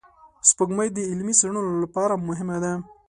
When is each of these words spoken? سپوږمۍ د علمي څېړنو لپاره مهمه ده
سپوږمۍ 0.49 0.89
د 0.93 0.97
علمي 1.09 1.33
څېړنو 1.39 1.61
لپاره 1.83 2.23
مهمه 2.27 2.57
ده 2.63 2.73